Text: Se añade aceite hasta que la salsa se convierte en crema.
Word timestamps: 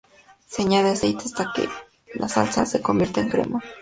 Se 0.47 0.63
añade 0.63 0.89
aceite 0.89 1.25
hasta 1.25 1.53
que 1.53 1.69
la 2.15 2.27
salsa 2.27 2.65
se 2.65 2.81
convierte 2.81 3.19
en 3.21 3.29
crema. 3.29 3.61